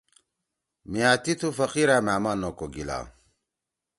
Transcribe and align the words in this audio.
میاتی 0.91 1.33
تھو 1.39 1.49
فقیرا 1.59 1.97
مھأ 2.05 2.15
ما 2.23 2.33
نو 2.41 2.49
کو 2.57 2.65
گیلہ 2.73 2.99